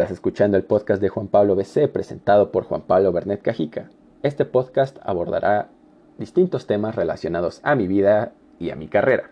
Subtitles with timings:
[0.00, 3.90] Estás escuchando el podcast de Juan Pablo BC presentado por Juan Pablo Bernet Cajica.
[4.22, 5.68] Este podcast abordará
[6.16, 9.28] distintos temas relacionados a mi vida y a mi carrera.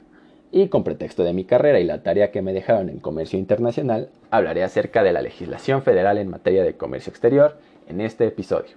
[0.52, 4.10] Y con pretexto de mi carrera y la tarea que me dejaron en comercio internacional,
[4.30, 7.56] hablaré acerca de la legislación federal en materia de comercio exterior
[7.86, 8.76] en este episodio.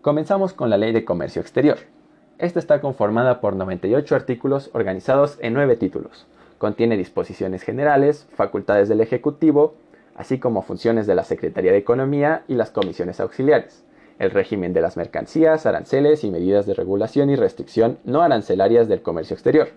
[0.00, 1.78] Comenzamos con la Ley de Comercio Exterior.
[2.38, 6.26] Esta está conformada por 98 artículos organizados en 9 títulos.
[6.58, 9.74] Contiene disposiciones generales, facultades del Ejecutivo,
[10.14, 13.84] así como funciones de la Secretaría de Economía y las comisiones auxiliares,
[14.18, 19.02] el régimen de las mercancías, aranceles y medidas de regulación y restricción no arancelarias del
[19.02, 19.68] comercio exterior.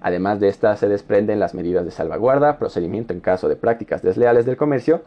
[0.00, 4.46] Además de estas se desprenden las medidas de salvaguarda, procedimiento en caso de prácticas desleales
[4.46, 5.02] del comercio,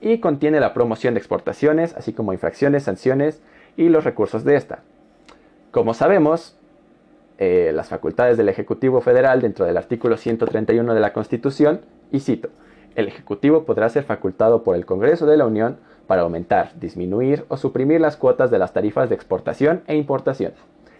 [0.00, 3.40] y contiene la promoción de exportaciones, así como infracciones, sanciones
[3.76, 4.80] y los recursos de esta.
[5.70, 6.56] Como sabemos,
[7.38, 12.50] eh, las facultades del Ejecutivo Federal dentro del artículo 131 de la Constitución, y cito,
[12.94, 17.56] el Ejecutivo podrá ser facultado por el Congreso de la Unión para aumentar, disminuir o
[17.56, 20.52] suprimir las cuotas de las tarifas de exportación e importación,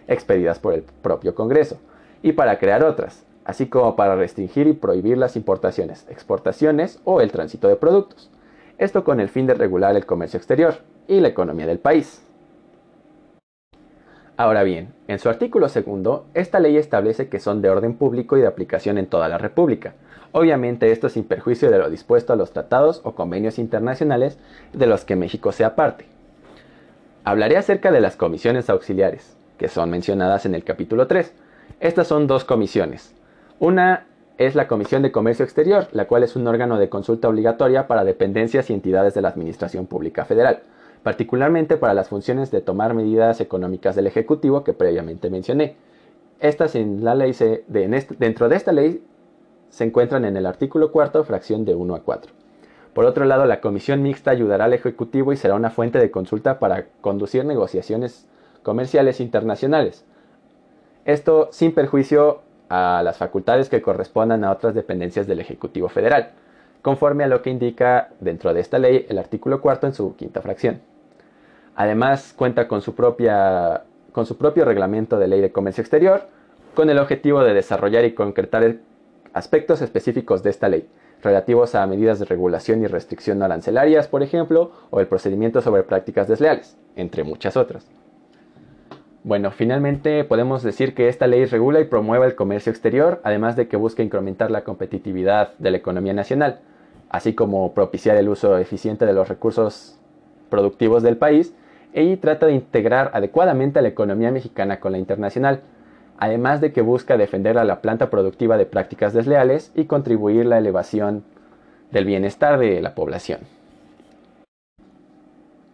[0.07, 1.77] expedidas por el propio Congreso,
[2.21, 7.31] y para crear otras, así como para restringir y prohibir las importaciones, exportaciones o el
[7.31, 8.31] tránsito de productos.
[8.77, 10.75] Esto con el fin de regular el comercio exterior
[11.07, 12.23] y la economía del país.
[14.43, 18.41] Ahora bien, en su artículo segundo, esta ley establece que son de orden público y
[18.41, 19.93] de aplicación en toda la República,
[20.33, 24.37] Obviamente esto sin perjuicio de lo dispuesto a los tratados o convenios internacionales
[24.73, 26.07] de los que México sea parte.
[27.23, 31.31] Hablaré acerca de las comisiones auxiliares, que son mencionadas en el capítulo 3.
[31.79, 33.13] Estas son dos comisiones.
[33.59, 34.07] Una
[34.37, 38.03] es la Comisión de Comercio Exterior, la cual es un órgano de consulta obligatoria para
[38.03, 40.63] dependencias y entidades de la Administración Pública Federal,
[41.03, 45.75] particularmente para las funciones de tomar medidas económicas del Ejecutivo que previamente mencioné.
[46.39, 49.03] Estas en la ley se, dentro de esta ley
[49.69, 52.31] se encuentran en el artículo cuarto, fracción de 1 a 4.
[52.93, 56.59] Por otro lado, la comisión mixta ayudará al Ejecutivo y será una fuente de consulta
[56.59, 58.27] para conducir negociaciones
[58.61, 60.05] comerciales internacionales.
[61.05, 66.31] Esto sin perjuicio a las facultades que correspondan a otras dependencias del Ejecutivo Federal,
[66.81, 70.41] conforme a lo que indica dentro de esta ley el artículo cuarto en su quinta
[70.41, 70.92] fracción.
[71.75, 76.27] Además, cuenta con su, propia, con su propio reglamento de ley de comercio exterior,
[76.75, 78.75] con el objetivo de desarrollar y concretar
[79.33, 80.87] aspectos específicos de esta ley,
[81.21, 86.27] relativos a medidas de regulación y restricción arancelarias, por ejemplo, o el procedimiento sobre prácticas
[86.27, 87.87] desleales, entre muchas otras.
[89.23, 93.69] Bueno, finalmente podemos decir que esta ley regula y promueve el comercio exterior, además de
[93.69, 96.59] que busca incrementar la competitividad de la economía nacional,
[97.09, 99.97] así como propiciar el uso eficiente de los recursos
[100.49, 101.53] productivos del país,
[101.93, 105.61] y trata de integrar adecuadamente a la economía mexicana con la internacional,
[106.17, 110.49] además de que busca defender a la planta productiva de prácticas desleales y contribuir a
[110.49, 111.23] la elevación
[111.91, 113.41] del bienestar de la población.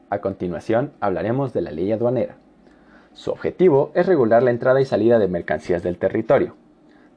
[0.10, 2.36] A continuación hablaremos de la ley aduanera.
[3.14, 6.56] Su objetivo es regular la entrada y salida de mercancías del territorio.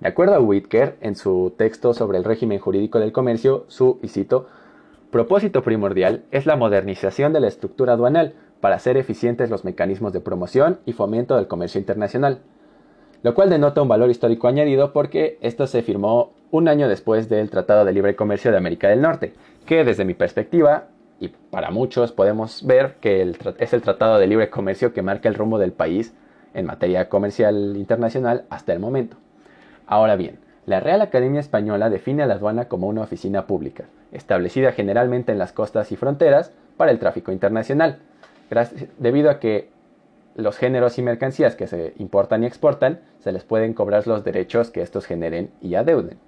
[0.00, 4.00] De acuerdo a Whitker, en su texto sobre el régimen jurídico del comercio, su,
[5.10, 10.20] propósito primordial es la modernización de la estructura aduanal para hacer eficientes los mecanismos de
[10.20, 12.38] promoción y fomento del comercio internacional,
[13.24, 17.50] lo cual denota un valor histórico añadido porque esto se firmó un año después del
[17.50, 19.34] Tratado de Libre Comercio de América del Norte,
[19.66, 20.84] que desde mi perspectiva,
[21.18, 25.34] y para muchos podemos ver que es el Tratado de Libre Comercio que marca el
[25.34, 26.14] rumbo del país
[26.54, 29.16] en materia comercial internacional hasta el momento.
[29.88, 34.70] Ahora bien, la Real Academia Española define a la aduana como una oficina pública, establecida
[34.70, 37.98] generalmente en las costas y fronteras para el tráfico internacional,
[38.98, 39.68] debido a que
[40.34, 44.70] los géneros y mercancías que se importan y exportan, se les pueden cobrar los derechos
[44.70, 46.18] que estos generen y adeuden.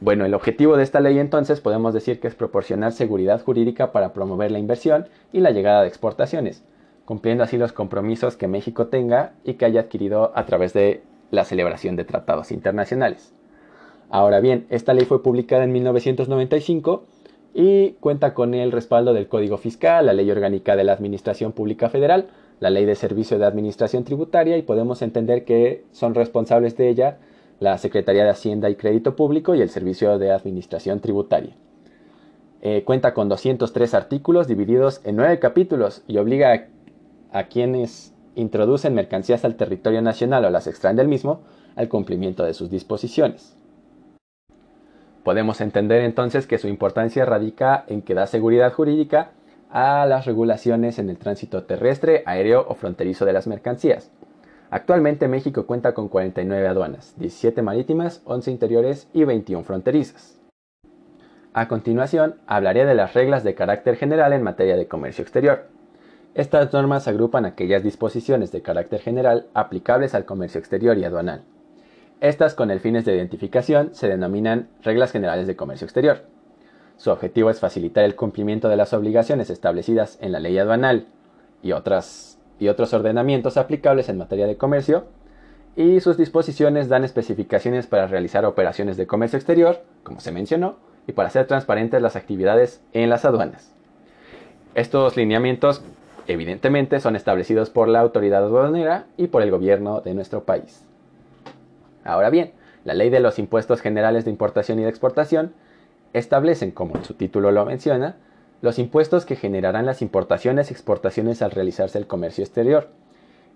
[0.00, 4.12] Bueno, el objetivo de esta ley entonces podemos decir que es proporcionar seguridad jurídica para
[4.12, 6.64] promover la inversión y la llegada de exportaciones,
[7.04, 11.44] cumpliendo así los compromisos que México tenga y que haya adquirido a través de la
[11.44, 13.32] celebración de tratados internacionales.
[14.10, 17.04] Ahora bien, esta ley fue publicada en 1995
[17.54, 21.88] y cuenta con el respaldo del Código Fiscal, la Ley Orgánica de la Administración Pública
[21.90, 22.28] Federal,
[22.60, 27.18] la Ley de Servicio de Administración Tributaria y podemos entender que son responsables de ella
[27.60, 31.54] la Secretaría de Hacienda y Crédito Público y el Servicio de Administración Tributaria.
[32.60, 36.68] Eh, cuenta con 203 artículos divididos en 9 capítulos y obliga
[37.32, 41.40] a quienes introducen mercancías al territorio nacional o las extraen del mismo
[41.76, 43.56] al cumplimiento de sus disposiciones.
[45.24, 49.30] Podemos entender entonces que su importancia radica en que da seguridad jurídica
[49.70, 54.10] a las regulaciones en el tránsito terrestre, aéreo o fronterizo de las mercancías.
[54.70, 60.38] Actualmente México cuenta con 49 aduanas, 17 marítimas, 11 interiores y 21 fronterizas.
[61.54, 65.68] A continuación, hablaré de las reglas de carácter general en materia de comercio exterior.
[66.34, 71.44] Estas normas agrupan aquellas disposiciones de carácter general aplicables al comercio exterior y aduanal.
[72.22, 76.22] Estas, con el fines de identificación, se denominan reglas generales de comercio exterior.
[76.96, 81.08] Su objetivo es facilitar el cumplimiento de las obligaciones establecidas en la ley aduanal
[81.64, 85.06] y, y otros ordenamientos aplicables en materia de comercio,
[85.74, 90.76] y sus disposiciones dan especificaciones para realizar operaciones de comercio exterior, como se mencionó,
[91.08, 93.74] y para hacer transparentes las actividades en las aduanas.
[94.76, 95.82] Estos lineamientos
[96.28, 100.84] evidentemente son establecidos por la autoridad aduanera y por el gobierno de nuestro país.
[102.04, 102.52] Ahora bien,
[102.84, 105.52] la ley de los impuestos generales de importación y de exportación
[106.12, 108.16] establecen, como su título lo menciona,
[108.60, 112.88] los impuestos que generarán las importaciones y exportaciones al realizarse el comercio exterior.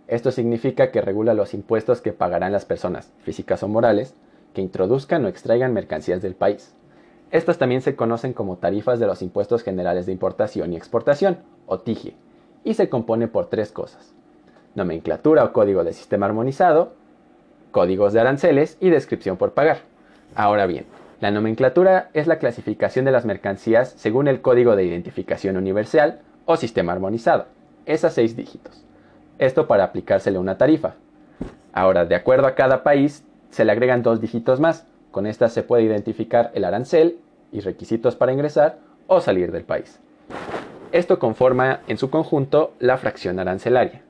[0.09, 4.15] Esto significa que regula los impuestos que pagarán las personas, físicas o morales,
[4.55, 6.75] que introduzcan o extraigan mercancías del país.
[7.31, 11.81] Estas también se conocen como tarifas de los impuestos generales de importación y exportación, o
[11.81, 12.15] TIGE,
[12.65, 14.15] y se compone por tres cosas.
[14.77, 16.95] Nomenclatura o código de sistema armonizado,
[17.77, 19.81] códigos de aranceles y descripción por pagar.
[20.35, 20.87] Ahora bien,
[21.21, 26.57] la nomenclatura es la clasificación de las mercancías según el código de identificación universal o
[26.57, 27.45] sistema armonizado,
[27.85, 28.83] es a seis dígitos.
[29.39, 30.95] Esto para aplicársele una tarifa.
[31.75, 35.63] Ahora, de acuerdo a cada país, se le agregan dos dígitos más, con estas se
[35.63, 37.19] puede identificar el arancel
[37.53, 40.01] y requisitos para ingresar o salir del país.
[40.93, 44.06] Esto conforma en su conjunto la fracción arancelaria.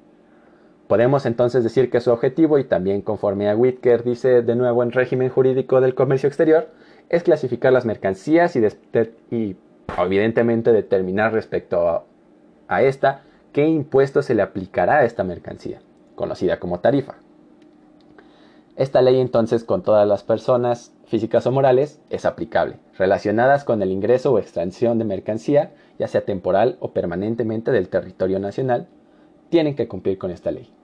[0.88, 4.92] Podemos entonces decir que su objetivo, y también conforme a Whitker dice de nuevo en
[4.92, 6.68] régimen jurídico del comercio exterior,
[7.08, 9.56] es clasificar las mercancías y,
[9.98, 12.04] evidentemente determinar respecto a,
[12.68, 13.22] a esta
[13.52, 15.80] qué impuesto se le aplicará a esta mercancía,
[16.14, 17.16] conocida como tarifa.
[18.76, 23.90] Esta ley entonces con todas las personas físicas o morales es aplicable, relacionadas con el
[23.90, 28.86] ingreso o extracción de mercancía, ya sea temporal o permanentemente del territorio nacional,
[29.48, 30.75] tienen que cumplir con esta ley.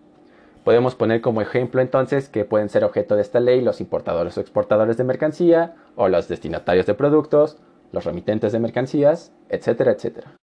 [0.65, 4.41] Podemos poner como ejemplo entonces que pueden ser objeto de esta ley los importadores o
[4.41, 7.59] exportadores de mercancía, o los destinatarios de productos,
[7.91, 10.37] los remitentes de mercancías, etcétera, etcétera.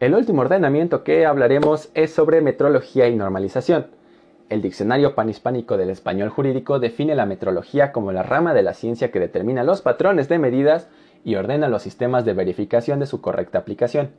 [0.00, 3.86] El último ordenamiento que hablaremos es sobre metrología y normalización
[4.50, 9.12] el Diccionario Panhispánico del Español Jurídico define la metrología como la rama de la ciencia
[9.12, 10.88] que determina los patrones de medidas
[11.24, 14.10] y ordena los sistemas de verificación de su correcta aplicación.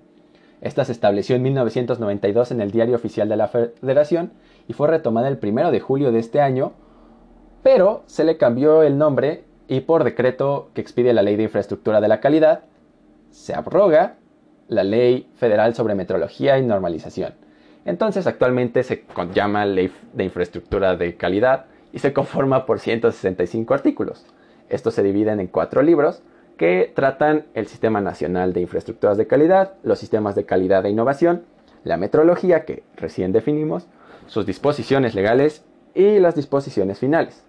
[0.62, 4.32] Esta se estableció en 1992 en el Diario Oficial de la Federación
[4.68, 6.74] y fue retomada el 1 de julio de este año,
[7.64, 12.00] pero se le cambió el nombre y por decreto que expide la Ley de Infraestructura
[12.00, 12.62] de la Calidad,
[13.32, 14.16] se abroga
[14.68, 17.34] la Ley Federal sobre Metrología y Normalización
[17.86, 24.26] entonces actualmente se llama Ley de Infraestructura de Calidad y se conforma por 165 artículos.
[24.70, 26.22] Estos se dividen en cuatro libros
[26.62, 31.42] que tratan el Sistema Nacional de Infraestructuras de Calidad, los sistemas de calidad e innovación,
[31.84, 33.88] la metrología que recién definimos,
[34.28, 35.64] sus disposiciones legales
[35.96, 37.44] y las disposiciones finales.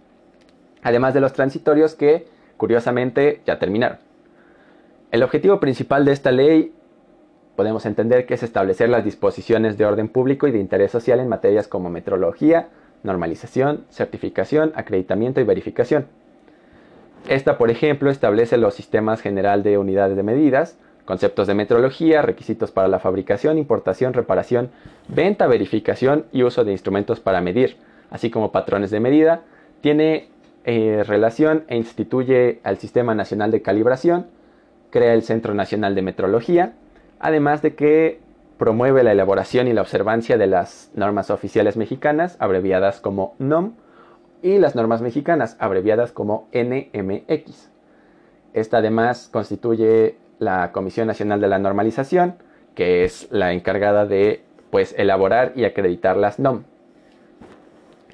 [0.83, 2.27] Además de los transitorios que,
[2.57, 3.99] curiosamente, ya terminaron.
[5.11, 6.73] El objetivo principal de esta ley
[7.55, 11.29] podemos entender que es establecer las disposiciones de orden público y de interés social en
[11.29, 12.71] materias como metrología,
[13.03, 16.07] normalización, certificación, acreditamiento y verificación.
[17.29, 22.71] Esta, por ejemplo, establece los sistemas general de unidades de medidas, conceptos de metrología, requisitos
[22.71, 24.71] para la fabricación, importación, reparación,
[25.09, 27.77] venta, verificación y uso de instrumentos para medir,
[28.11, 29.43] así como patrones de medida.
[29.81, 30.29] Tiene
[30.65, 34.27] eh, relación e instituye al Sistema Nacional de Calibración,
[34.91, 36.75] crea el Centro Nacional de Metrología,
[37.19, 38.21] además de que
[38.59, 43.73] promueve la elaboración y la observancia de las normas oficiales mexicanas, abreviadas como NOM,
[44.43, 47.71] y las normas mexicanas, abreviadas como NMX.
[48.53, 52.35] Esta además constituye la Comisión Nacional de la Normalización,
[52.75, 56.65] que es la encargada de pues, elaborar y acreditar las NOM.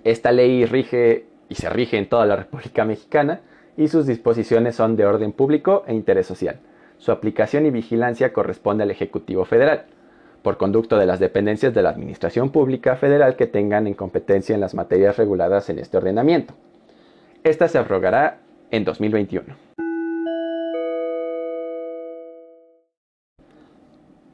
[0.05, 3.41] Esta ley rige y se rige en toda la República Mexicana
[3.77, 6.61] y sus disposiciones son de orden público e interés social.
[6.99, 9.87] Su aplicación y vigilancia corresponde al Ejecutivo Federal,
[10.49, 14.63] por conducto de las dependencias de la Administración Pública Federal que tengan en competencia en
[14.63, 16.55] las materias reguladas en este ordenamiento.
[17.45, 18.39] Esta se abrogará
[18.71, 19.45] en 2021.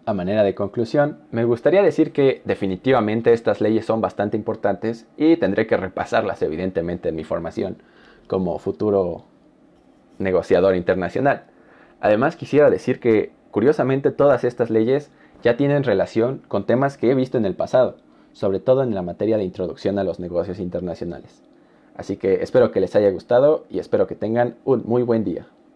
[0.07, 5.37] A manera de conclusión, me gustaría decir que definitivamente estas leyes son bastante importantes y
[5.37, 7.79] tendré que repasarlas evidentemente en mi formación
[8.29, 9.25] como futuro
[10.21, 11.43] negociador internacional.
[12.01, 15.11] Además quisiera decir que, curiosamente, todas estas leyes
[15.45, 17.97] ya tienen relación con temas que he visto en el pasado,
[18.33, 21.43] sobre todo en la materia de introducción a los negocios internacionales.
[21.95, 25.47] Así que espero que les haya gustado y espero que tengan un muy buen día.